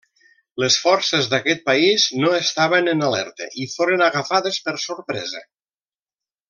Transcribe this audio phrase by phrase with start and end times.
[0.61, 5.49] Les forces d'aquest país no estaven en alerta i foren agafades per sorpresa.